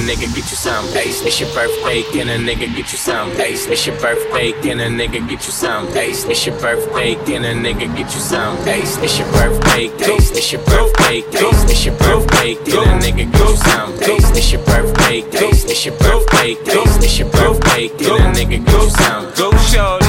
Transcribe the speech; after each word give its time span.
nigga 0.00 0.32
get 0.34 0.50
you 0.50 0.56
some? 0.56 0.86
Hey, 0.88 1.08
it's 1.08 1.40
your 1.40 1.48
birthday, 1.54 2.02
can 2.12 2.28
a 2.28 2.38
nigga 2.38 2.74
get 2.74 2.90
you 2.92 2.98
some? 2.98 3.30
Hey, 3.32 3.52
it's 3.52 3.86
your 3.86 3.96
birthday, 4.00 4.52
can 4.62 4.80
a 4.80 4.86
nigga 4.86 5.20
get 5.28 5.44
you 5.46 5.52
some? 5.52 5.86
Hey, 5.92 6.10
it's 6.10 6.46
your 6.46 6.58
birthday, 6.60 7.14
can 7.26 7.44
a 7.44 7.52
nigga 7.52 7.86
get 7.96 8.12
you 8.12 8.20
some? 8.20 8.56
Hey, 8.64 8.80
it's 8.82 9.18
your 9.18 9.30
birthday, 9.32 9.86
it's 10.00 10.52
your 10.52 10.62
birthday, 10.64 11.22
it's 11.30 11.84
your 11.84 11.96
birthday, 11.98 12.54
can 12.64 12.88
a 12.88 13.02
nigga 13.02 13.30
get 13.30 13.40
you 13.40 13.56
some? 13.56 13.92
Hey, 13.98 14.16
it's 14.16 14.52
your 14.52 14.64
birthday, 14.64 15.20
it's 15.20 15.84
your 15.84 15.96
birthday, 15.98 16.56
it's 16.66 17.18
your 17.18 17.30
birthday, 17.30 17.88
can 17.88 18.20
a 18.20 18.32
nigga 18.34 18.64
get 18.64 18.72
you 18.72 18.90
some? 18.90 19.24
Go 19.36 19.50
shorty, 19.68 20.06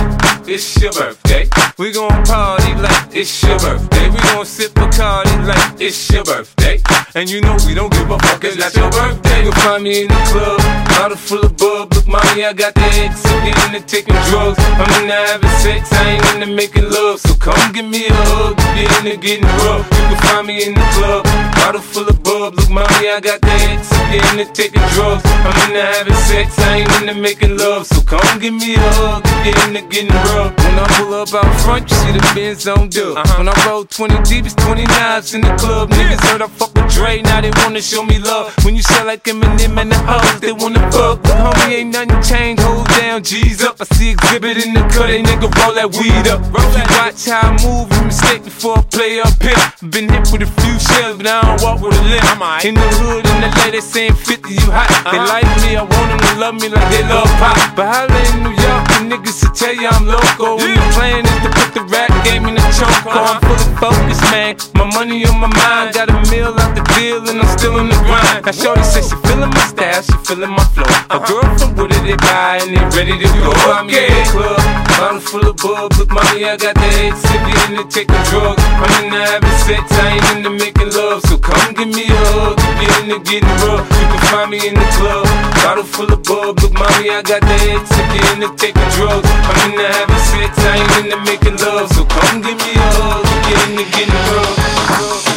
it's 0.52 0.82
your 0.82 0.94
birthday. 0.94 1.50
We 1.78 1.92
gon' 1.92 2.24
party 2.26 2.76
like 2.76 3.16
it's 3.16 3.42
your 3.44 3.58
birthday. 3.58 4.10
We 4.10 4.18
gon' 4.18 4.46
sip 4.46 4.78
a 4.78 4.88
party 4.90 5.36
like 5.48 5.82
it's 5.82 6.12
your 6.12 6.24
birthday. 6.24 6.80
And 7.14 7.30
you 7.30 7.42
know 7.42 7.58
we 7.68 7.74
don't 7.74 7.92
give 7.92 8.10
a 8.10 8.18
fuck, 8.20 8.42
it's 8.46 8.56
not 8.56 8.74
your 8.74 8.90
birthday. 8.90 9.44
You'll 9.44 9.52
find 9.52 9.84
me 9.84 10.04
in 10.04 10.08
the 10.08 10.22
club, 10.32 10.60
bottle 10.96 11.18
full 11.18 11.44
of 11.44 11.58
bub. 11.58 11.92
Look, 11.94 12.08
mommy, 12.08 12.46
I 12.46 12.54
got 12.54 12.74
the 12.74 12.88
X, 13.04 13.26
I'm 13.26 13.76
into 13.76 13.86
taking 13.86 14.16
drugs. 14.32 14.56
I'm 14.80 14.88
into 15.04 15.12
having 15.12 15.50
sex, 15.60 15.92
I 15.92 16.16
ain't 16.16 16.26
into 16.36 16.56
making 16.56 16.90
love. 16.90 17.20
So 17.20 17.36
come 17.36 17.74
give 17.74 17.84
me 17.84 18.08
a 18.08 18.14
hug, 18.14 18.56
get 18.56 18.88
into 19.04 19.18
getting 19.20 19.44
rough. 19.44 19.84
You 19.92 20.08
can 20.08 20.22
find 20.24 20.48
me 20.48 20.64
in 20.64 20.74
the 20.74 20.88
club, 20.96 21.26
bottle 21.60 21.82
full 21.82 22.08
of 22.08 22.24
bub. 22.24 22.56
Look, 22.56 22.70
mommy, 22.70 23.12
I 23.12 23.20
got 23.20 23.42
the 23.42 23.52
X, 23.76 23.92
I'm 23.92 24.40
into 24.40 24.48
taking 24.54 24.86
drugs. 24.96 25.24
I'm 25.44 25.52
into 25.68 25.84
having 25.84 26.16
sex, 26.32 26.58
I 26.60 26.88
ain't 26.88 26.92
into 27.02 27.16
making 27.20 27.58
love. 27.58 27.88
So 27.88 28.00
come 28.08 28.40
give 28.40 28.54
me 28.54 28.76
a 28.76 28.88
hug, 29.04 29.24
get 29.44 29.60
into 29.68 29.84
getting 29.92 30.16
rough. 30.32 30.56
When 30.64 30.80
I 30.80 30.88
pull 30.96 31.14
up 31.16 31.34
out 31.36 31.60
front, 31.60 31.92
you 31.92 31.98
see 31.98 32.12
the 32.16 32.24
Benz 32.34 32.68
on 32.72 32.88
dub. 32.88 33.18
Uh-huh. 33.18 33.36
When 33.36 33.50
I 33.50 33.56
roll 33.68 33.84
20 33.84 34.16
deep, 34.24 34.46
it's 34.46 34.56
20 34.56 34.84
knives 34.96 35.34
in 35.36 35.42
the 35.42 35.52
club. 35.60 35.90
Niggas 35.92 36.24
heard 36.32 36.42
I 36.42 36.48
fuck 36.48 36.74
with 36.74 37.01
Dre, 37.02 37.20
now 37.24 37.42
they 37.42 37.50
wanna 37.58 37.82
show 37.82 38.04
me 38.06 38.20
love. 38.20 38.54
When 38.64 38.76
you 38.76 38.84
sell 38.84 39.08
like 39.08 39.24
Eminem 39.24 39.76
and 39.82 39.92
the 39.92 39.98
hoes, 40.06 40.40
they 40.40 40.54
wanna 40.54 40.80
fuck. 40.92 41.18
But 41.24 41.34
homie, 41.34 41.82
ain't 41.82 41.94
nothing 41.98 42.22
changed, 42.22 42.62
hold 42.62 42.88
down, 42.90 43.24
G's 43.24 43.64
up. 43.64 43.82
I 43.82 43.86
see 43.98 44.12
exhibit 44.12 44.64
in 44.64 44.76
the 44.76 44.82
cut, 44.94 45.08
they 45.08 45.24
nigga 45.24 45.50
roll 45.58 45.74
that 45.74 45.90
weed 45.98 46.28
up. 46.30 46.46
Roll 46.54 46.70
that 46.78 46.86
watch 47.02 47.26
how 47.26 47.50
I 47.50 47.58
move, 47.66 47.90
you 47.90 48.06
mistake 48.06 48.44
before 48.44 48.78
I 48.78 48.82
play 48.94 49.20
up 49.20 49.34
here. 49.42 49.58
Been 49.90 50.14
hit 50.14 50.30
with 50.30 50.46
a 50.46 50.52
few 50.62 50.78
shells, 50.78 51.18
but 51.18 51.26
I 51.26 51.42
don't 51.42 51.62
walk 51.66 51.82
with 51.82 51.98
a 51.98 52.04
limp. 52.06 52.22
In 52.70 52.76
the 52.78 52.90
hood, 53.02 53.26
in 53.26 53.42
the 53.42 53.50
LA, 53.50 53.72
they 53.72 53.82
saying 53.82 54.14
50, 54.14 54.54
you 54.54 54.70
hot. 54.70 54.86
They 55.10 55.18
uh-huh. 55.18 55.34
like 55.34 55.50
me, 55.66 55.74
I 55.78 55.82
want 55.82 56.08
them 56.14 56.22
to 56.22 56.32
love 56.38 56.56
me 56.62 56.70
like 56.70 56.86
they 56.94 57.02
love 57.10 57.26
pop. 57.42 57.58
But 57.74 57.90
holla 57.90 58.20
in 58.30 58.46
New 58.46 58.54
York, 58.54 58.84
the 58.94 59.00
niggas 59.10 59.42
will 59.42 59.56
tell 59.58 59.74
you 59.74 59.90
I'm 59.90 60.06
local. 60.06 60.58
When 60.62 60.78
the 60.78 60.88
plan 60.94 61.26
is 61.26 61.40
to 61.46 61.50
put 61.50 61.70
the 61.74 61.84
rap 61.90 62.14
game 62.22 62.46
in 62.46 62.56
the 62.56 62.66
choke. 62.78 63.10
I'm 63.10 63.42
fully 63.42 63.70
focused, 63.82 64.26
man. 64.30 64.54
My 64.78 64.86
money 64.94 65.26
on 65.26 65.40
my 65.42 65.50
mind, 65.50 65.94
got 65.94 66.10
a 66.10 66.18
meal 66.30 66.54
out 66.54 66.76
the 66.76 66.91
deal, 66.96 67.22
and 67.30 67.40
I'm 67.40 67.52
still 67.58 67.78
in 67.80 67.88
the 67.88 67.98
grind. 68.08 68.46
Now, 68.46 68.52
Shorty 68.52 68.84
says 68.84 69.10
she 69.10 69.16
feeling 69.28 69.50
my 69.50 69.64
style, 69.68 70.02
she 70.02 70.16
feeling 70.26 70.52
my 70.52 70.66
flow. 70.74 70.90
A 71.12 71.18
girl 71.24 71.46
from 71.58 71.76
Wooded, 71.76 72.04
they 72.04 72.18
buy, 72.18 72.60
and 72.62 72.72
they 72.74 72.84
ready 72.96 73.16
to 73.18 73.28
go. 73.40 73.52
I'm 73.72 73.90
in 73.90 74.10
the 74.10 74.24
club, 74.32 74.62
bottle 74.98 75.22
full 75.22 75.46
of 75.48 75.58
bub. 75.58 75.94
Look, 75.98 76.10
mommy, 76.12 76.46
I 76.46 76.58
got 76.58 76.76
the 76.76 76.88
head 76.98 77.14
sippy 77.14 77.54
into 77.70 77.84
taking 77.88 78.24
drugs. 78.32 78.62
I'm 78.62 78.92
in 79.04 79.14
the 79.14 79.20
having 79.20 79.58
sex, 79.66 79.84
I 79.92 80.18
ain't 80.18 80.28
into 80.38 80.52
making 80.52 80.92
love. 80.92 81.22
So 81.28 81.38
come 81.38 81.74
give 81.74 81.92
me 81.92 82.06
a 82.10 82.22
hug, 82.36 82.58
get 82.80 82.92
into 83.04 83.20
getting 83.24 83.56
rough. 83.66 83.86
You 83.86 84.06
can 84.12 84.22
find 84.32 84.50
me 84.52 84.60
in 84.68 84.76
the 84.76 84.88
club, 84.98 85.26
bottle 85.64 85.84
full 85.84 86.12
of 86.12 86.22
bub. 86.24 86.60
Look, 86.60 86.74
mommy, 86.74 87.10
I 87.10 87.22
got 87.22 87.42
the 87.42 87.56
head 87.66 87.82
sippy 87.88 88.20
into 88.34 88.50
taking 88.58 88.90
drugs. 88.96 89.28
I'm 89.28 89.58
in 89.70 89.78
the 89.78 89.86
having 89.86 90.24
sex, 90.34 90.52
I 90.60 90.82
ain't 90.82 91.06
into 91.06 91.20
making 91.30 91.58
love. 91.62 91.88
So 91.94 92.06
come 92.06 92.42
give 92.42 92.58
me 92.58 92.72
a 92.76 92.88
hug, 93.00 93.24
get 93.48 93.60
into 93.70 93.86
getting 93.96 94.22
rough. 94.34 95.31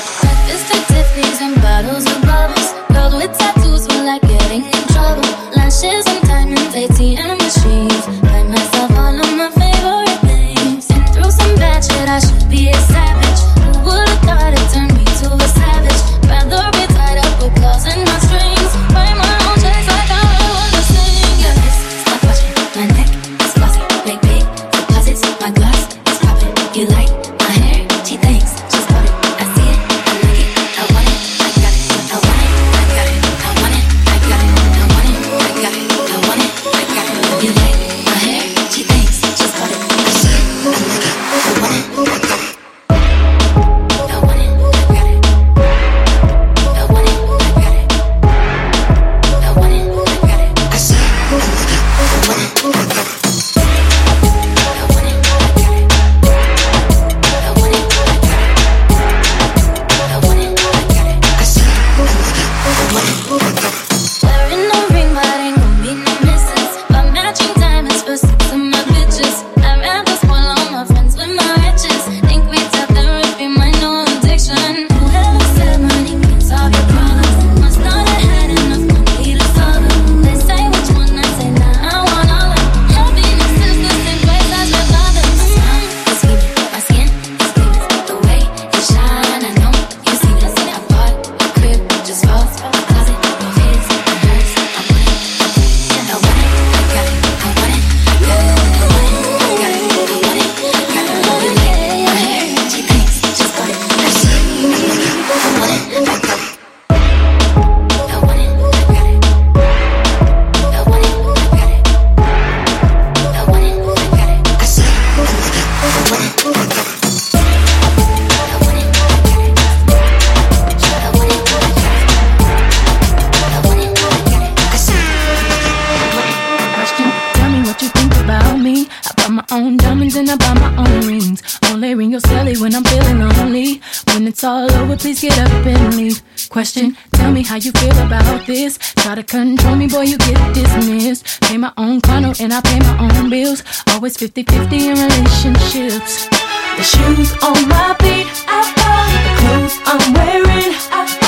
When 134.14 134.28
it's 134.28 134.44
all 134.44 134.70
over, 134.70 134.96
please 134.96 135.20
get 135.20 135.36
up 135.40 135.66
and 135.66 135.96
leave. 135.96 136.22
Question, 136.48 136.96
tell 137.10 137.32
me 137.32 137.42
how 137.42 137.56
you 137.56 137.72
feel 137.72 137.98
about 137.98 138.46
this. 138.46 138.78
Try 138.78 139.16
to 139.16 139.24
control 139.24 139.74
me, 139.74 139.88
boy, 139.88 140.02
you 140.02 140.16
get 140.18 140.54
dismissed. 140.54 141.40
Pay 141.40 141.56
my 141.58 141.72
own 141.76 142.00
condo 142.00 142.32
and 142.38 142.54
I 142.54 142.60
pay 142.60 142.78
my 142.78 142.96
own 143.10 143.28
bills. 143.28 143.64
Always 143.88 144.16
50 144.16 144.44
50 144.44 144.88
in 144.88 144.94
relationships. 144.94 146.28
The 146.28 146.84
shoes 146.84 147.32
on 147.42 147.68
my 147.68 147.96
feet, 147.98 148.28
I 148.46 148.60
bought. 148.76 149.10
The 149.26 149.32
clothes 149.40 149.80
I'm 149.84 150.12
wearing, 150.14 150.74
I 150.92 151.23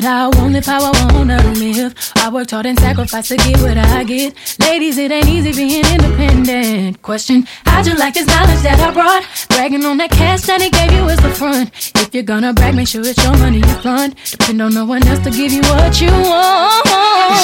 what 0.00 0.10
I 0.10 0.28
want, 0.38 0.52
live 0.54 0.64
how 0.64 0.90
I 0.90 1.12
wanna 1.12 1.36
live. 1.52 1.94
I 2.16 2.30
worked 2.30 2.52
hard 2.52 2.64
and 2.64 2.78
sacrificed 2.78 3.28
to 3.28 3.36
get 3.36 3.60
what 3.60 3.76
I 3.76 4.04
get. 4.04 4.34
Ladies, 4.58 4.96
it 4.96 5.10
ain't 5.10 5.28
easy 5.28 5.52
being 5.52 5.84
independent. 5.84 7.02
Question, 7.02 7.46
how'd 7.66 7.86
you 7.86 7.94
like 7.96 8.14
this 8.14 8.26
knowledge 8.26 8.62
that 8.62 8.80
I 8.80 8.92
brought? 8.92 9.24
Bragging 9.48 9.84
on 9.84 9.98
that 9.98 10.10
cash 10.10 10.42
that 10.42 10.62
he 10.62 10.70
gave 10.70 10.92
you 10.92 11.06
is 11.08 11.18
the 11.20 11.30
front. 11.30 11.92
If 11.96 12.14
you're 12.14 12.22
gonna 12.22 12.54
brag, 12.54 12.74
make 12.76 12.88
sure 12.88 13.02
it's 13.04 13.22
your 13.22 13.36
money 13.36 13.58
you 13.58 13.74
front. 13.84 14.16
Depend 14.30 14.62
on 14.62 14.72
no 14.72 14.86
one 14.86 15.06
else 15.06 15.22
to 15.24 15.30
give 15.30 15.52
you 15.52 15.62
what 15.62 16.00
you 16.00 16.10
want. 16.10 16.88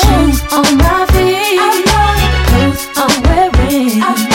Shoes 0.01 0.41
on 0.57 0.79
my 0.79 1.05
feet, 1.13 1.61
the 1.77 2.43
clothes 2.49 2.83
I'm 2.97 3.23
wearing, 3.25 4.01
the 4.01 4.26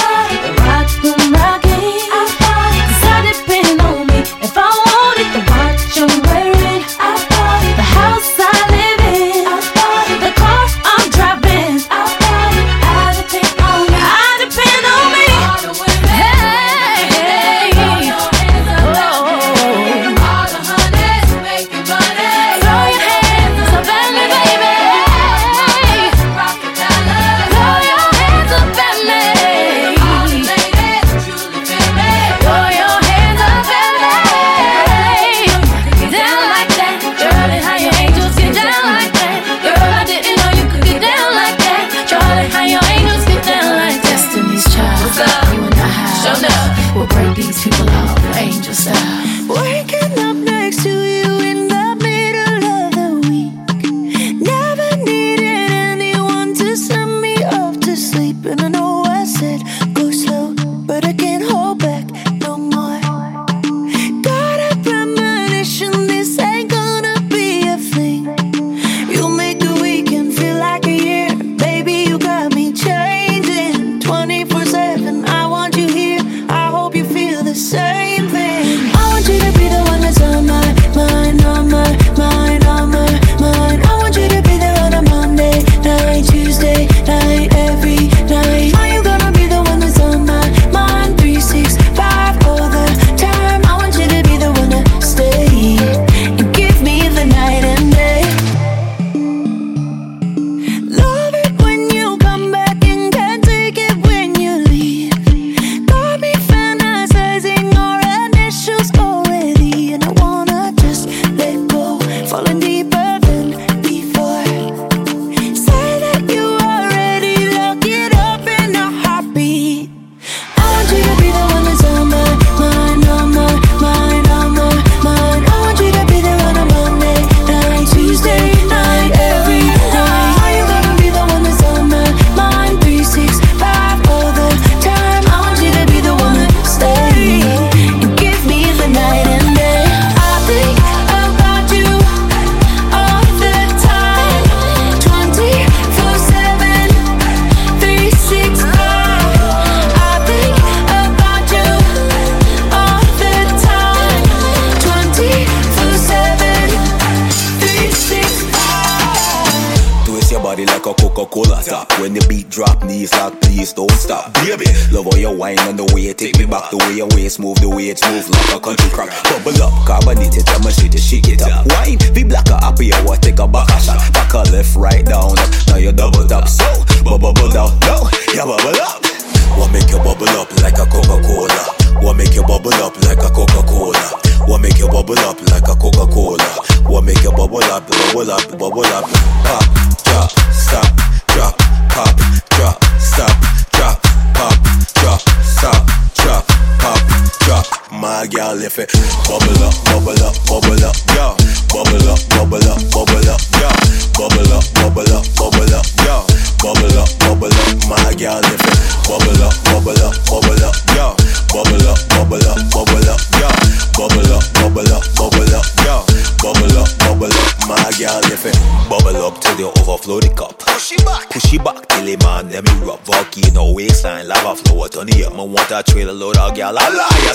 girl 198.51 198.63
if 198.63 198.79
it. 198.79 198.91
Bubble 199.27 199.63
up. 199.63 199.90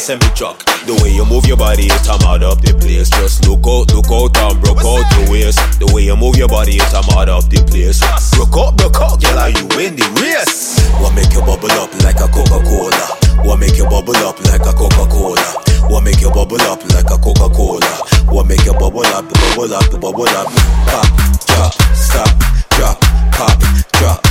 Send 0.07 0.23
me 0.23 0.31
truck. 0.39 0.63
The 0.87 0.95
way 1.03 1.11
you 1.11 1.27
move 1.27 1.51
your 1.51 1.59
body, 1.59 1.91
it 1.91 2.07
I'm 2.07 2.23
out 2.23 2.47
up 2.47 2.63
the 2.63 2.71
place. 2.79 3.11
Just 3.11 3.43
look 3.43 3.67
out, 3.67 3.91
look 3.91 4.07
out, 4.07 4.31
and 4.39 4.55
broke 4.63 4.87
out 4.87 5.03
the 5.19 5.27
waist. 5.27 5.59
The 5.83 5.91
way 5.91 6.07
you 6.07 6.15
move 6.15 6.39
your 6.39 6.47
body, 6.47 6.79
it 6.79 6.95
I'm 6.95 7.11
out 7.11 7.27
up 7.27 7.51
the 7.51 7.59
place. 7.67 7.99
Broke 8.39 8.55
out, 8.55 8.79
broke 8.79 9.03
out, 9.03 9.19
girl, 9.19 9.35
are 9.35 9.51
you 9.51 9.67
win 9.75 9.99
the 9.99 10.07
race? 10.23 10.79
What 11.03 11.11
make 11.19 11.35
you 11.35 11.43
bubble 11.43 11.75
up 11.75 11.91
like 12.07 12.23
a 12.23 12.31
Coca 12.31 12.63
Cola? 12.63 13.03
What 13.43 13.59
make 13.59 13.75
you 13.75 13.91
bubble 13.91 14.15
up 14.23 14.39
like 14.47 14.63
a 14.63 14.71
Coca 14.71 15.11
Cola? 15.11 15.43
What 15.91 16.07
make 16.07 16.23
you 16.23 16.31
bubble 16.31 16.63
up 16.71 16.79
like 16.95 17.11
a 17.11 17.19
Coca 17.19 17.51
Cola? 17.51 17.91
What 18.31 18.47
make 18.47 18.63
you 18.63 18.79
bubble 18.79 19.03
up, 19.11 19.27
bubble 19.27 19.75
up, 19.75 19.91
bubble 19.99 20.31
up? 20.39 20.47
Pop, 20.87 21.09
drop, 21.51 21.75
stop, 21.99 22.31
drop, 22.79 22.97
pop, 23.35 23.59
drop, 23.99 24.26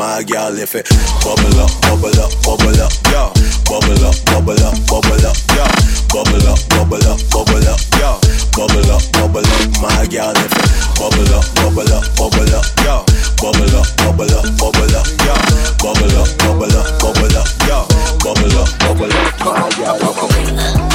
my 0.00 0.22
gal 0.22 0.56
if 0.56 0.74
it 0.74 0.88
bubble 1.20 1.60
up, 1.60 1.68
bubble 1.84 2.08
up, 2.24 2.32
bubble 2.40 2.80
up, 2.80 2.88
yo. 3.12 3.28
Bubble 3.68 4.00
up, 4.08 4.16
bubble 4.24 4.56
up, 4.64 4.72
bubble 4.88 5.26
up, 5.28 5.36
yo. 5.52 5.64
Bubble 6.08 6.48
up, 6.48 6.56
bubble 6.72 7.04
up, 7.04 7.20
bubble 7.28 7.68
up, 7.68 7.80
yo. 8.00 8.16
Bubble 8.56 8.88
up, 8.96 9.04
bubble 9.12 9.44
up, 9.44 9.68
my 9.84 10.08
gal 10.08 10.32
if 10.40 10.56
it 10.56 10.96
bubble 10.96 11.36
up, 11.36 11.44
bubble 11.52 11.92
up, 11.92 12.08
bubble 12.16 12.48
up, 12.56 12.64
yo. 12.80 13.04
Bubble 13.44 13.76
up, 13.76 13.88
bubble 14.00 14.32
up, 14.32 14.48
bubble 14.56 14.96
up, 14.96 15.04
yo. 15.20 15.36
Bubble 15.84 16.16
up, 16.16 16.32
bubble 16.40 16.76
up, 16.80 16.88
bubble 16.96 17.36
up, 17.36 17.48
yo. 17.68 17.84
Bubble 18.24 18.56
up, 18.56 18.72
bubble 18.80 19.12
up, 19.12 19.36
my 19.44 20.89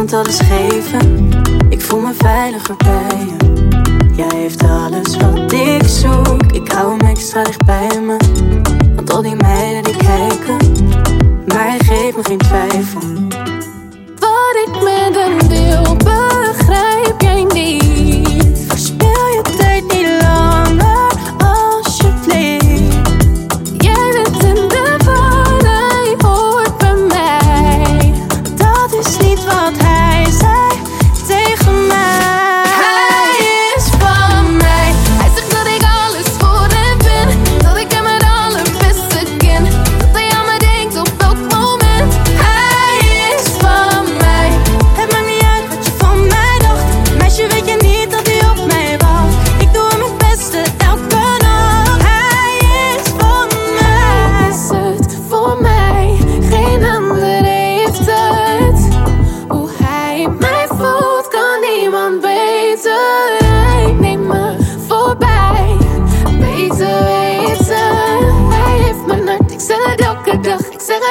iemand 0.00 0.26
alles 0.26 0.40
geven. 0.40 1.30
Ik 1.68 1.80
voel 1.80 2.00
me 2.00 2.12
veiliger 2.16 2.76
bij 2.76 3.26
je. 3.26 3.36
Jij 4.16 4.38
heeft 4.38 4.59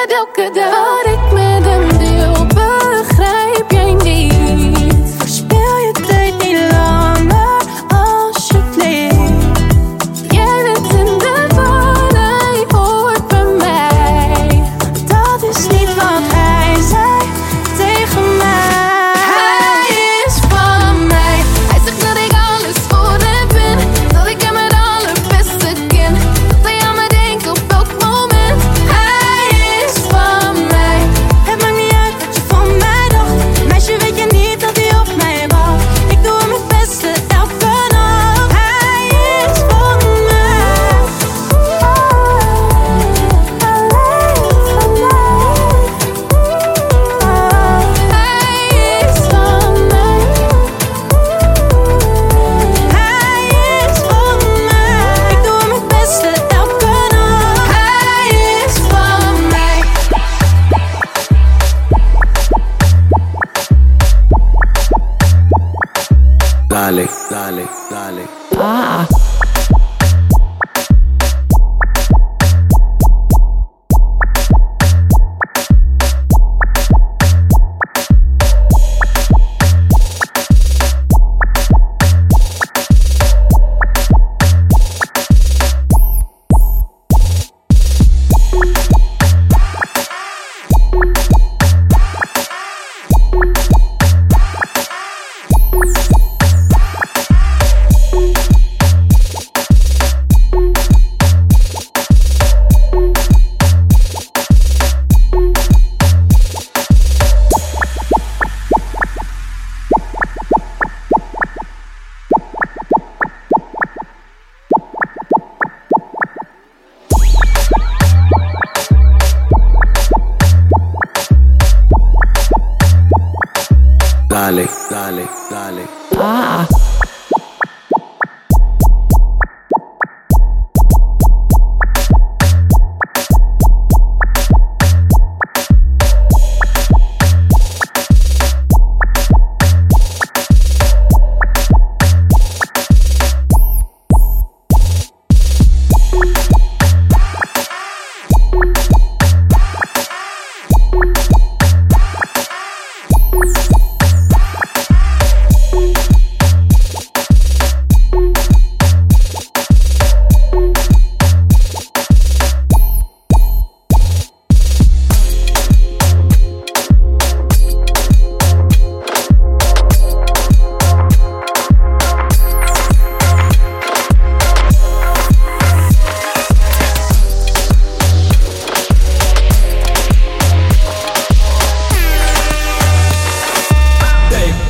dokada. 0.08 0.72
Oh. 0.74 0.89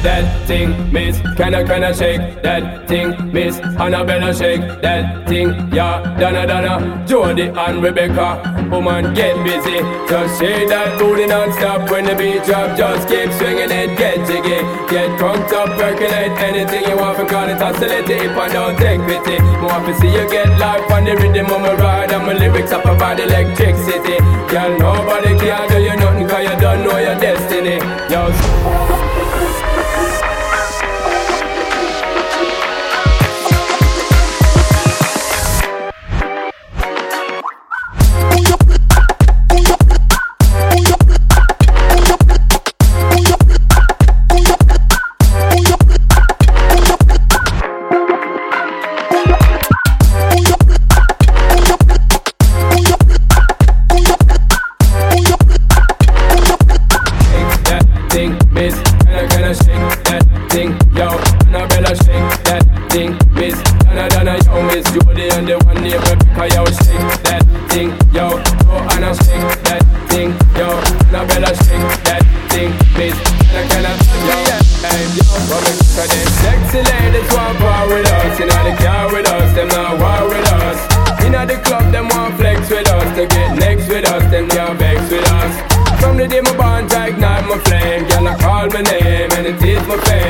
Gal. 0.02 0.40
thing, 0.50 0.92
miss. 0.92 1.20
Can 1.36 1.54
I, 1.54 1.62
can 1.64 1.84
I 1.84 1.92
shake 1.92 2.42
that 2.42 2.88
thing, 2.88 3.32
miss? 3.32 3.58
Annabella 3.58 4.34
shake 4.34 4.82
that 4.82 5.28
thing, 5.28 5.48
yeah. 5.72 6.02
Donna, 6.18 6.46
Donna, 6.46 7.04
Jody 7.06 7.48
and 7.48 7.82
Rebecca. 7.82 8.28
Woman, 8.70 9.14
get 9.14 9.36
busy. 9.44 9.78
Just 10.10 10.40
shake 10.40 10.68
that 10.68 10.98
booty 10.98 11.26
non-stop 11.26 11.90
when 11.90 12.04
the 12.04 12.14
beat 12.14 12.42
drop. 12.44 12.76
Just 12.76 13.08
keep 13.08 13.30
swinging 13.38 13.70
it, 13.70 13.96
get 13.96 14.18
jiggy. 14.26 14.60
Get 14.90 15.08
crunked 15.18 15.52
up, 15.52 15.70
percolate 15.78 16.34
anything 16.48 16.84
you 16.90 16.96
want 16.96 17.16
for 17.16 17.26
call 17.26 17.48
it 17.48 17.62
oscillate 17.62 18.10
if 18.10 18.36
I 18.36 18.48
don't 18.48 18.76
take 18.76 19.00
pity. 19.06 19.38
More 19.62 19.80
to 19.86 19.94
see 20.00 20.10
you 20.10 20.28
get 20.30 20.50
life 20.58 20.90
on 20.90 21.04
the 21.04 21.14
rhythm 21.16 21.46
of 21.46 21.60
my 21.60 21.74
ride 21.74 22.10
and 22.10 22.26
my 22.26 22.32
lyrics 22.32 22.72
up 22.72 22.84
about 22.84 23.20
electricity. 23.20 24.18
Girl, 24.50 24.72
nobody 24.78 25.38
can 25.38 25.68
do 25.70 25.78
you 25.78 25.96
nothing 25.96 26.28
cause 26.28 26.42
you 26.42 26.60
don't 26.60 26.82
know 26.82 26.98
your 26.98 27.18
destiny. 27.20 27.78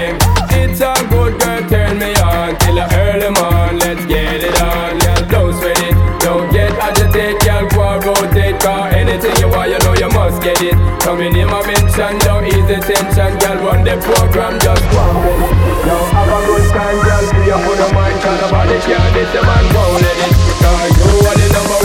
thing. 0.01 0.17
It's 0.57 0.81
a 0.81 0.93
good 1.13 1.37
girl, 1.41 1.63
turn 1.69 1.99
me 1.99 2.13
on 2.25 2.57
till 2.59 2.77
the 2.81 2.87
early 3.05 3.31
morning. 3.37 3.79
Let's 3.81 4.05
get 4.07 4.43
it 4.43 4.57
on, 4.61 4.99
girl. 4.99 5.23
Don't 5.29 5.53
sweat 5.59 5.79
it, 5.85 5.95
don't 6.25 6.49
get 6.53 6.73
agitated, 6.73 7.41
girl. 7.45 7.69
Go 7.69 7.81
on, 7.83 8.01
rotate, 8.01 8.59
car. 8.61 8.89
Anything 8.91 9.37
you 9.41 9.49
want, 9.49 9.71
you 9.71 9.79
know 9.85 9.95
you 9.95 10.11
must 10.17 10.43
get 10.43 10.61
it. 10.63 10.77
Coming 11.05 11.37
in 11.37 11.49
my 11.49 11.61
mention, 11.67 12.19
don't 12.25 12.47
ease 12.47 12.67
the 12.71 12.79
tension, 12.81 13.33
girl. 13.41 13.57
Run 13.67 13.85
the 13.85 13.97
program, 14.01 14.59
just 14.61 14.85
go 14.91 14.99
on 14.99 15.17
with 15.25 15.49
it. 15.49 15.55
Now 15.87 16.03
have 16.17 16.33
a 16.33 16.39
good 16.49 16.65
time, 16.73 16.99
girl. 17.05 17.25
Free 17.31 17.51
up 17.53 17.69
on 17.71 17.77
the 17.77 17.89
mind, 17.95 18.17
try 18.21 18.35
to 18.41 18.47
body, 18.49 18.79
girl. 18.89 19.07
This 19.15 19.31
the 19.35 19.43
man, 19.45 19.65
go 19.75 19.83
let 20.01 20.19
it. 20.25 20.33
Cause 20.61 20.93
you 20.97 21.13
are 21.29 21.37
the 21.41 21.49
number 21.55 21.80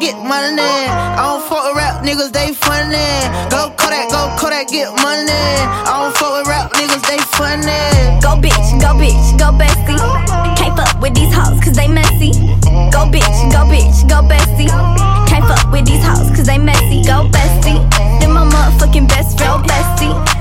Get 0.00 0.16
money. 0.18 0.58
I 0.58 1.16
don't 1.22 1.48
fuck 1.48 1.62
with 1.70 1.76
rap 1.76 2.02
niggas, 2.02 2.32
they 2.32 2.52
funny. 2.52 2.98
Go 3.48 3.70
Kodak, 3.78 4.10
go 4.10 4.34
Kodak, 4.36 4.66
get 4.66 4.90
money. 5.00 5.30
I 5.30 5.86
don't 5.86 6.16
fuck 6.18 6.34
with 6.34 6.48
rap 6.48 6.72
niggas, 6.72 7.06
they 7.06 7.18
funny. 7.38 7.70
Go 8.18 8.34
bitch, 8.34 8.80
go 8.82 8.90
bitch, 8.98 9.38
go 9.38 9.54
bestie. 9.54 9.96
Can't 10.58 10.76
fuck 10.76 11.00
with 11.00 11.14
these 11.14 11.32
hoes, 11.32 11.60
cause 11.62 11.76
they 11.76 11.86
messy. 11.86 12.32
Go 12.90 13.06
bitch, 13.06 13.38
go 13.54 13.62
bitch, 13.70 14.08
go 14.08 14.18
bestie. 14.26 14.68
Can't 15.28 15.46
fuck 15.46 15.70
with 15.70 15.86
these 15.86 16.04
hoes, 16.04 16.28
cause 16.34 16.46
they 16.46 16.58
messy. 16.58 17.04
Go 17.04 17.30
bestie. 17.30 17.78
Then 18.18 18.32
my 18.32 18.44
motherfucking 18.44 19.08
best, 19.08 19.38
friend, 19.38 19.62
bestie. 19.64 20.33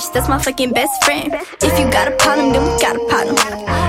Yo. 0.00 0.38
fucking 0.40 0.72
best 0.72 1.04
friend. 1.04 1.28
If 1.60 1.78
you 1.78 1.84
got 1.92 2.08
a 2.08 2.16
problem, 2.16 2.52
then 2.52 2.64
we 2.64 2.72
got 2.80 2.96
a 2.96 3.04
problem. 3.12 3.36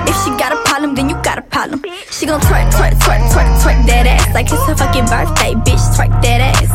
If 0.08 0.16
she 0.24 0.30
got 0.36 0.52
a 0.52 0.60
problem, 0.68 0.94
then 0.96 1.08
you 1.08 1.16
got 1.24 1.38
a 1.38 1.42
problem. 1.42 1.84
She 2.12 2.26
gon' 2.26 2.42
twerk, 2.42 2.68
twerk, 2.76 3.00
twerk, 3.00 3.24
twerk, 3.32 3.48
twerk 3.64 3.80
that 3.88 4.06
ass 4.08 4.28
like 4.36 4.52
it's 4.52 4.60
her 4.68 4.76
fucking 4.76 5.08
birthday, 5.08 5.56
bitch. 5.64 5.80
Twerk 5.96 6.12
that 6.22 6.42
ass. 6.52 6.68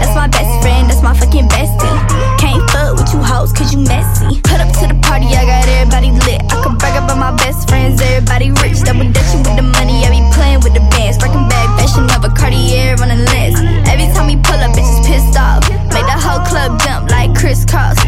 That's 0.00 0.14
my 0.16 0.26
best 0.28 0.48
friend, 0.64 0.88
that's 0.88 1.02
my 1.02 1.12
fucking 1.12 1.48
bestie. 1.52 1.96
Can't 2.40 2.64
fuck 2.72 2.96
with 2.96 3.12
you 3.12 3.20
hoes, 3.20 3.52
cause 3.52 3.72
you 3.74 3.84
messy. 3.84 4.40
Put 4.40 4.64
up 4.64 4.72
to 4.80 4.88
the 4.88 4.96
party, 5.04 5.28
I 5.36 5.44
got 5.44 5.68
everybody 5.68 6.10
lit. 6.24 6.40
I 6.48 6.56
could 6.64 6.78
brag 6.80 6.96
about 6.96 7.20
my 7.20 7.36
best 7.36 7.68
friends, 7.68 8.00
everybody 8.00 8.56
rich. 8.64 8.80
Double 8.88 9.04
dutching 9.12 9.44
with 9.44 9.56
the 9.60 9.66
money, 9.76 10.00
I 10.08 10.16
be 10.16 10.24
playing 10.32 10.64
with 10.64 10.72
the 10.72 10.84
bands. 10.96 11.20
Breaking 11.20 11.44
back, 11.52 11.68
fashion 11.76 12.08
of 12.08 12.24
a 12.24 12.32
Cartier 12.32 12.96
on 13.04 13.12
the 13.12 13.20
list. 13.36 13.60
Every 13.84 14.08
time 14.16 14.32
we 14.32 14.40
pull 14.40 14.56
up, 14.56 14.72
bitches 14.72 15.04
pissed 15.04 15.36
off. 15.36 15.60
Make 15.92 16.08
the 16.08 16.16
whole 16.16 16.40
club 16.48 16.80
jump 16.80 17.12
like 17.12 17.36
crisscross. 17.36 18.00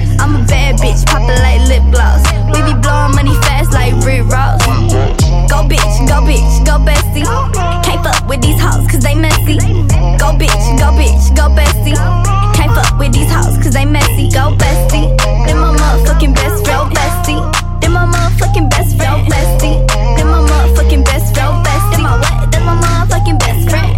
These 13.15 13.31
hoes 13.33 13.57
cause 13.63 13.73
they 13.73 13.85
messy. 13.85 14.29
Go 14.31 14.51
bestie. 14.59 15.09
Then 15.47 15.59
my 15.59 15.71
motherfucking 15.77 16.35
best 16.35 16.65
friend, 16.65 16.91
bestie. 16.97 17.41
Then 17.81 17.93
my 17.93 18.07
motherfucking 18.07 18.69
best 18.71 18.97
friend, 18.97 19.27
bestie. 19.31 19.79
Then 20.17 20.27
my 20.27 20.41
motherfucking 20.51 21.05
best 21.05 21.35
friend, 21.35 21.65
bestie. 21.65 21.91
Then 21.93 22.03
my 22.03 22.19
what? 22.19 22.53
Then 22.53 22.65
my 22.65 22.75
motherfucking 22.83 23.39
best 23.39 23.71
friend. 23.71 23.91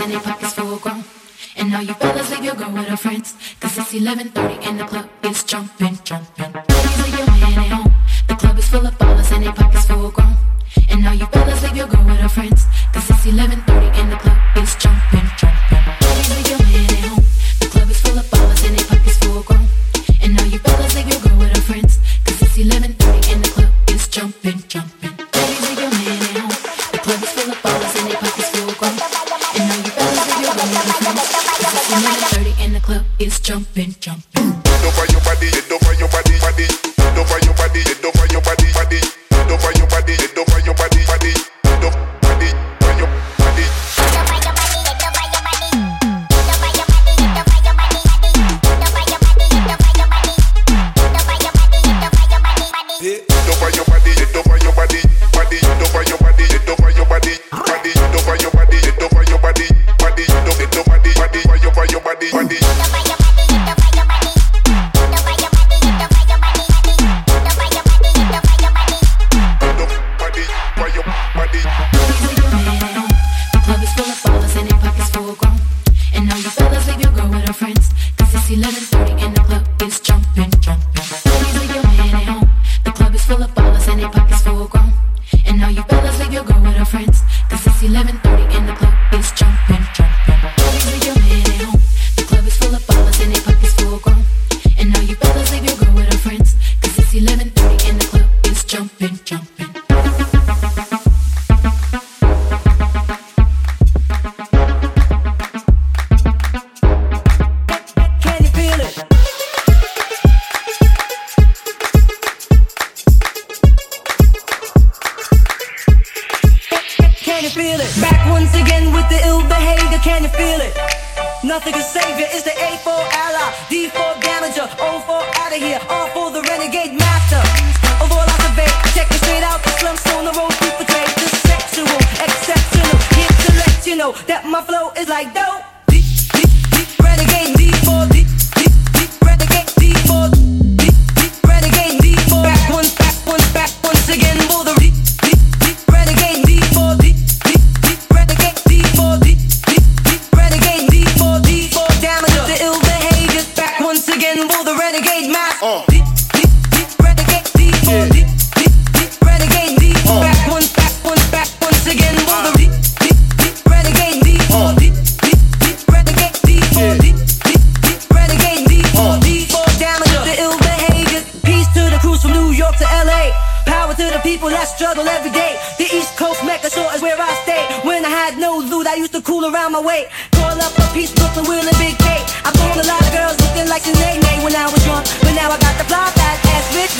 and 0.00 0.12
their 0.12 0.20
pockets 0.20 0.54
full 0.54 0.72
of 0.72 0.80
grown. 0.80 1.04
And 1.56 1.74
all 1.74 1.82
you 1.82 1.94
fellas 1.94 2.30
leave 2.30 2.44
your 2.44 2.54
girl 2.54 2.70
with 2.70 2.86
her 2.86 2.96
friends. 2.96 3.34
Cause 3.60 3.76
it's 3.76 3.92
11.30 3.92 4.66
and 4.66 4.80
the 4.80 4.84
club 4.84 5.08
is 5.24 5.42
jumping. 5.42 5.97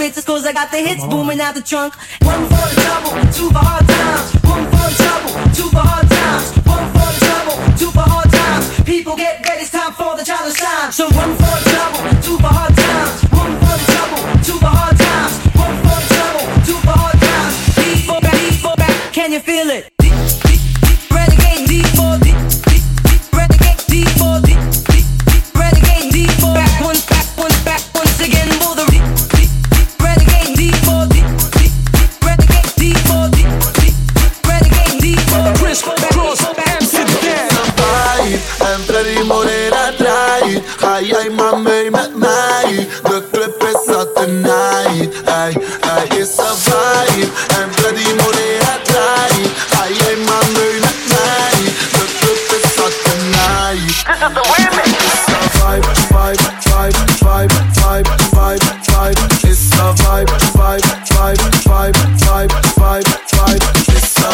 pictures 0.08 0.24
cause 0.24 0.46
I 0.46 0.52
got 0.54 0.70
the 0.70 0.78
hits 0.78 1.04
booming 1.06 1.38
out 1.38 1.54
the 1.54 1.60
trunk. 1.60 1.94
One 2.22 2.44
for 2.44 2.64
the 2.68 2.80
trouble, 2.80 3.12
two 3.32 3.50
for 3.50 3.60
hard 3.60 3.86
times. 3.86 4.32
One 4.40 4.64
for 4.72 4.88
the 4.88 4.96
trouble, 5.04 5.32
two 5.52 5.68
for 5.68 5.84
hard 5.84 6.08
times. 6.08 6.48
One 6.64 6.88
for 6.96 7.08
the 7.12 7.20
trouble, 7.26 7.78
two 7.78 7.90
for 7.90 8.08
hard 8.08 8.30
times. 8.32 8.84
People 8.84 9.16
get 9.16 9.44
ready, 9.46 9.62
it's 9.62 9.70
time 9.70 9.92
for 9.92 10.16
the 10.16 10.24
child 10.24 10.50
to 10.50 10.56
shine. 10.56 10.92
So 10.92 11.04
one 11.10 11.36
for 11.36 11.52
the 11.60 11.70
trouble, 11.70 12.22
two 12.22 12.38
for 12.38 12.48
hard 12.48 12.74
times. 12.74 13.27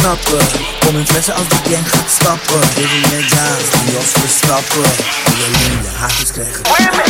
knappen 0.00 0.38
Kom 0.80 0.96
in 0.96 1.06
flessen 1.06 1.34
als 1.34 1.48
de 1.48 1.56
gang 1.70 1.88
gaat 1.90 2.10
stappen. 2.10 2.60
Baby, 2.74 3.08
jij 3.10 3.20
ja, 3.20 3.56
die 3.84 3.96
als 3.96 4.12
we 4.12 4.28
stappen. 4.28 4.90
Alleen 5.26 5.82
de 5.82 5.88
haakjes 5.98 6.32
krijgen. 6.32 7.09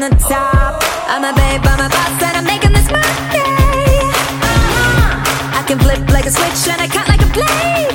the 0.00 0.10
top. 0.16 0.82
I'm 1.08 1.24
a 1.24 1.32
babe, 1.32 1.62
I'm 1.64 1.80
a 1.80 1.88
boss, 1.88 2.22
and 2.22 2.36
I'm 2.36 2.44
making 2.44 2.72
this 2.72 2.90
my 2.90 3.00
day. 3.32 4.02
Uh-huh. 4.42 5.58
I 5.58 5.64
can 5.66 5.78
flip 5.78 6.08
like 6.10 6.26
a 6.26 6.30
switch 6.30 6.68
and 6.72 6.82
I 6.82 6.88
cut 6.88 7.08
like 7.08 7.22
a 7.22 7.32
blade. 7.32 7.85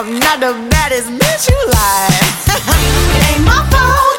I'm 0.00 0.18
not 0.18 0.40
the 0.40 0.54
baddest 0.70 1.08
bitch 1.10 1.50
you 1.50 1.60
like. 1.66 2.24
it 2.48 3.36
ain't 3.36 3.44
my 3.44 3.68
fault. 3.70 4.09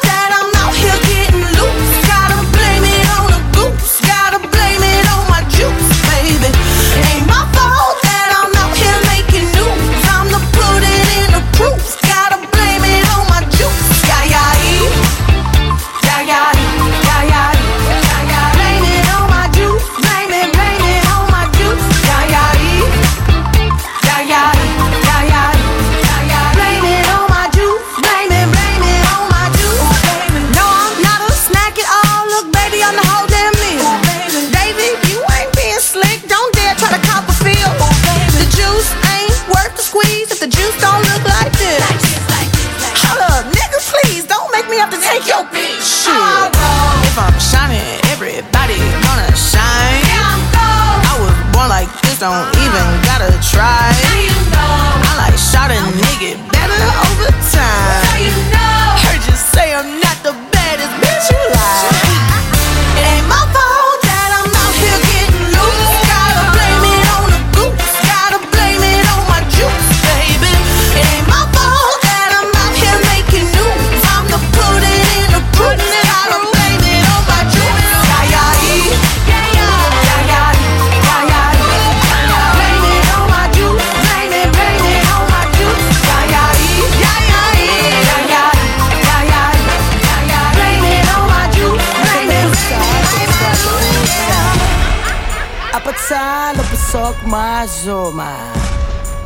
más 97.32 97.70
Zoma. 97.84 98.36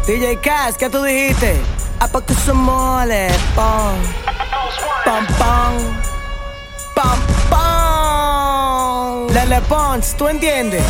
DJ 0.06 0.38
Cass, 0.40 0.76
¿qué 0.78 0.88
tú 0.88 1.02
dijiste? 1.02 1.60
Ah, 1.98 2.04
A 2.04 2.08
poco 2.08 2.32
mole, 2.54 3.26
pom. 3.56 3.96
Pom, 5.04 5.26
pom. 5.36 5.72
Pom. 7.50 9.26
Lele 9.34 9.60
Pons, 9.62 10.14
¿tú 10.16 10.28
entiendes? 10.28 10.84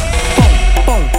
Pom, 0.85 1.09
pom. 1.11 1.16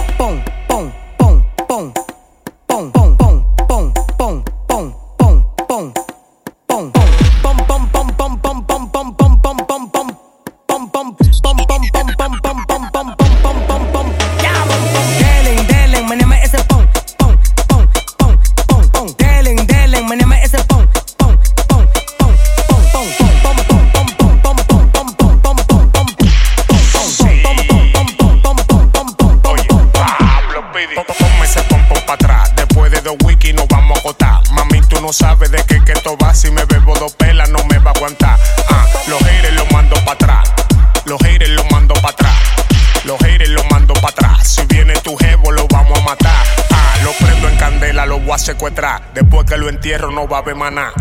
Entierro, 49.88 50.10
no 50.10 50.28
va 50.28 50.36
a 50.36 50.40
haber 50.40 50.54
maná. 50.54 50.92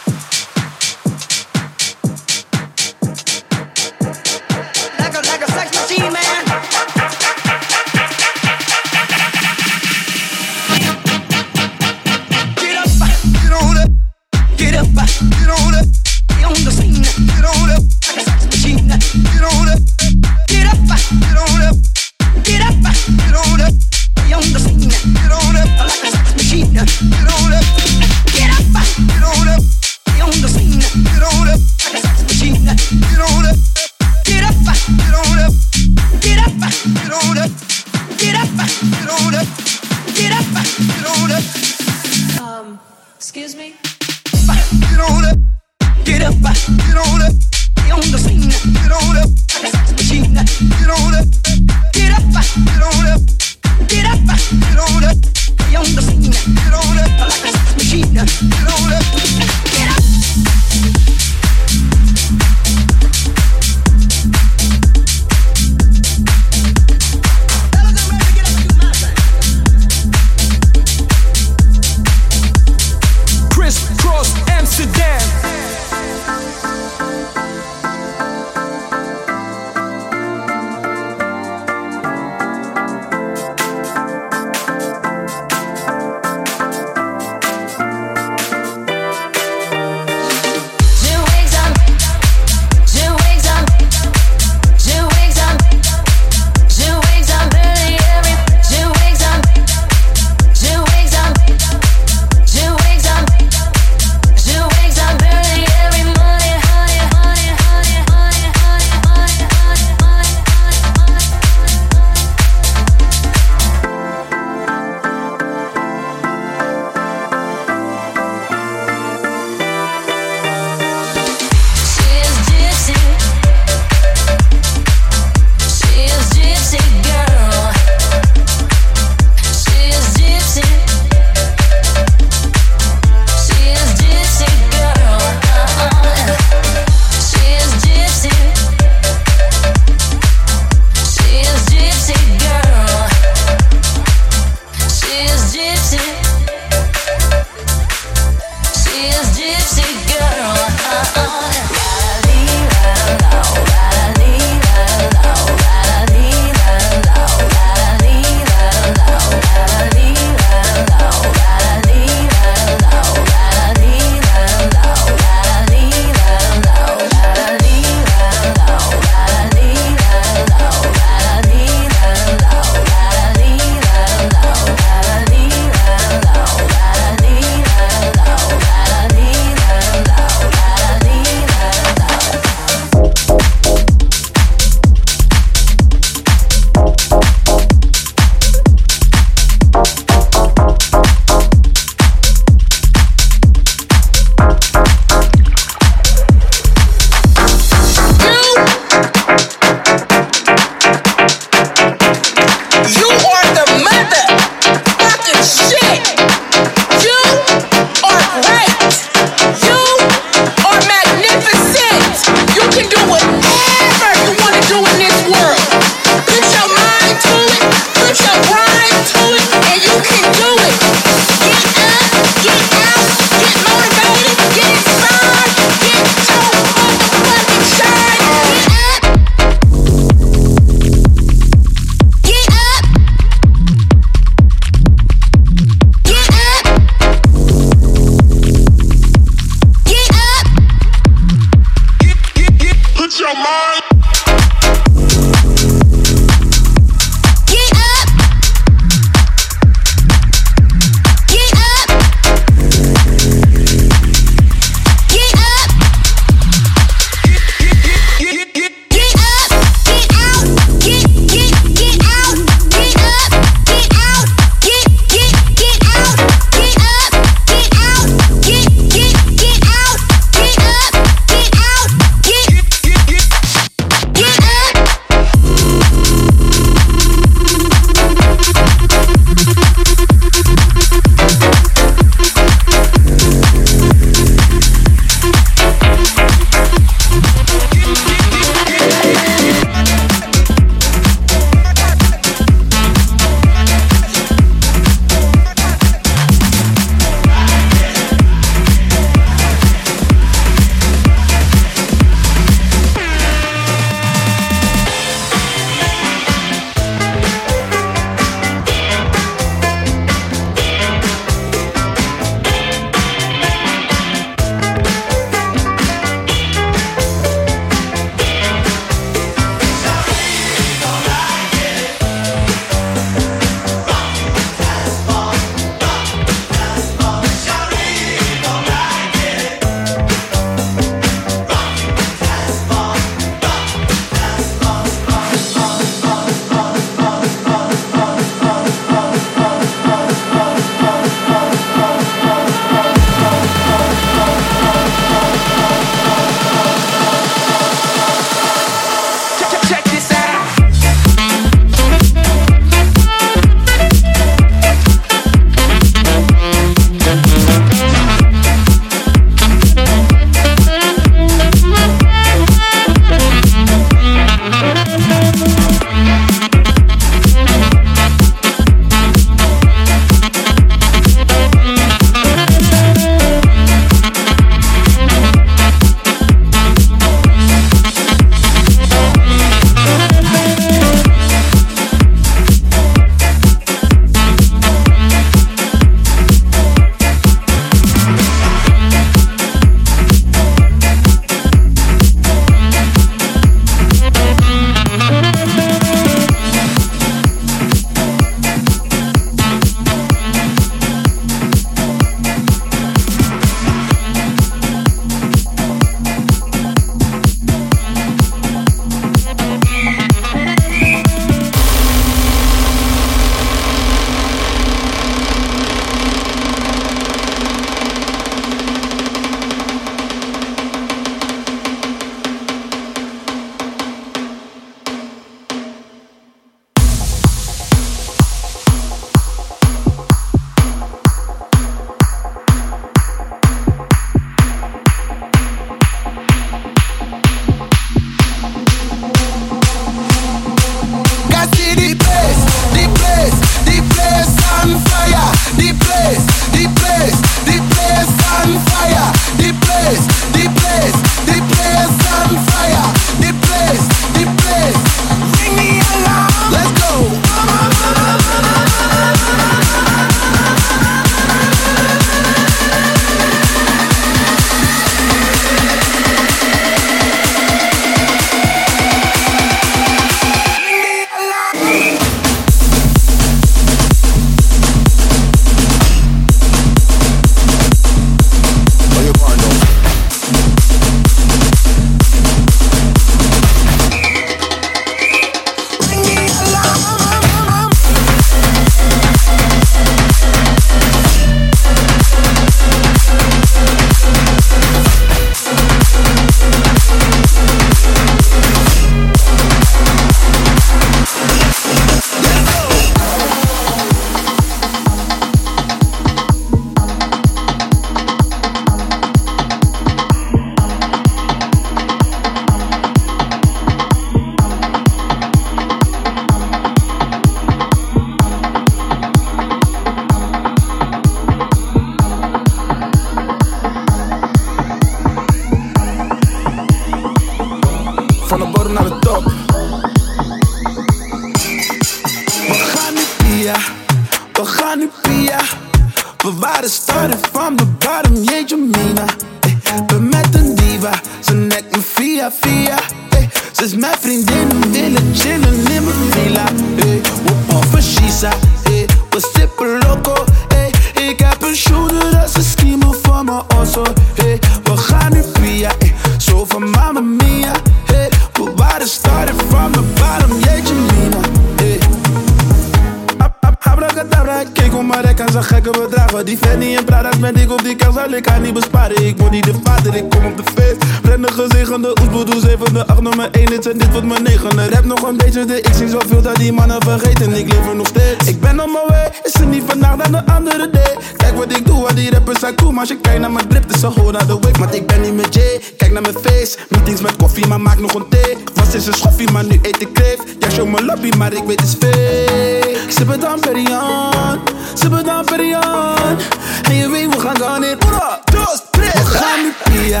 als 582.82 582.90
je 582.90 583.00
kijkt 583.00 583.20
naar 583.20 583.30
mijn 583.30 583.48
drip, 583.48 583.68
dus 583.68 583.80
ze 583.80 583.86
hoor 583.86 584.12
naar 584.12 584.26
de 584.26 584.38
week, 584.40 584.56
Want 584.56 584.74
ik 584.74 584.86
ben 584.86 585.00
niet 585.00 585.14
met 585.14 585.34
J, 585.34 585.40
kijk 585.76 585.92
naar 585.92 586.02
mijn 586.02 586.14
face. 586.14 586.56
Meetings 586.68 587.00
met 587.00 587.16
koffie, 587.16 587.46
maar 587.46 587.60
maak 587.60 587.78
nog 587.78 587.94
een 587.94 588.08
thee. 588.08 588.36
Was 588.54 588.74
is 588.74 588.86
een 588.86 588.94
schoffie, 588.94 589.30
maar 589.30 589.44
nu 589.44 589.58
eet 589.62 589.80
ik 589.80 589.92
kreef. 589.92 590.16
Ja, 590.38 590.50
show 590.50 590.68
mijn 590.68 590.84
lobby, 590.84 591.10
maar 591.16 591.32
ik 591.32 591.42
weet 591.46 591.60
het 591.60 591.68
is 591.68 591.74
fake. 591.74 592.78
Sip 592.88 593.08
het 593.08 593.20
dan 593.20 593.40
perian, 593.40 594.40
ze 594.74 594.88
bedankt 594.88 595.06
dan 595.06 595.24
perian. 595.24 596.18
En 596.62 596.74
je 596.74 596.88
weet, 596.90 597.14
we 597.14 597.20
gaan 597.20 597.34
dan 597.34 597.64
in. 597.64 597.76
Oera, 597.86 598.20
dos, 598.24 598.62
tres. 598.70 598.92
We 598.92 599.04
gaan 599.04 599.42
nu 599.42 599.52
pia, 599.64 600.00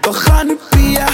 we 0.00 0.12
gaan 0.12 0.46
nu 0.46 0.58
pia. 0.70 1.06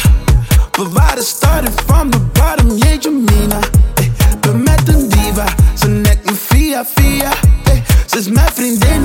We 0.73 0.89
waren 0.93 1.25
starting 1.25 1.75
from 1.87 2.11
the 2.11 2.19
bottom, 2.19 2.77
jeetje 2.77 3.11
mina. 3.11 3.59
Hey, 3.95 4.13
eh, 4.19 4.27
ben 4.41 4.63
met 4.63 4.89
een 4.89 5.09
diva, 5.09 5.45
ze 5.79 5.89
nek 5.89 6.19
me 6.25 6.33
via 6.35 6.85
via. 6.95 7.31
Hey, 7.65 7.83
ze 8.07 8.19
is 8.19 8.29
mijn 8.29 8.51
vriendin, 8.55 9.03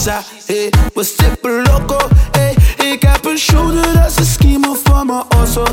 ça, 0.00 0.24
hey. 0.48 0.70
We 0.94 1.04
stippen 1.04 1.62
loco, 1.64 1.98
hey. 2.30 2.56
Ik 2.92 3.02
heb 3.02 3.24
een 3.24 3.38
shoulder, 3.38 3.92
dat 3.92 4.10
is 4.10 4.16
een 4.16 4.24
schema 4.24 4.68
van 4.84 5.28
also. 5.28 5.64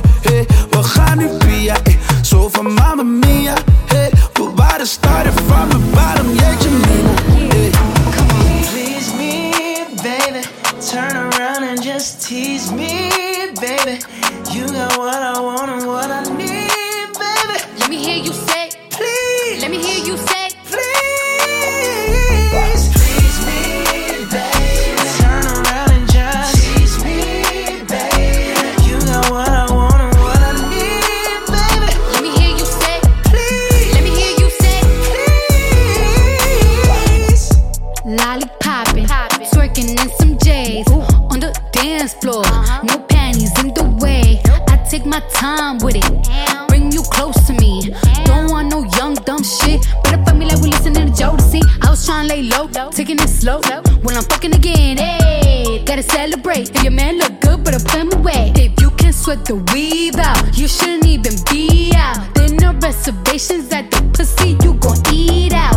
better 55.98 56.10
celebrate. 56.10 56.70
If 56.76 56.84
your 56.84 56.92
man 56.92 57.18
look 57.18 57.40
good, 57.42 57.64
but 57.64 57.74
I 57.74 57.80
put 57.80 57.94
him 57.94 58.12
away. 58.20 58.54
If 58.56 58.80
you 58.82 58.92
can 58.92 59.14
sweat 59.14 59.46
the 59.46 59.56
weave 59.74 60.16
out, 60.18 60.58
you 60.58 60.68
shouldn't 60.68 61.06
even 61.06 61.34
be 61.52 61.92
out. 61.96 62.34
There 62.36 62.50
no 62.50 62.74
reservations 62.80 63.72
at 63.72 63.90
the 63.92 64.02
pussy, 64.14 64.58
you 64.64 64.74
gon' 64.76 65.02
eat 65.12 65.54
out. 65.54 65.77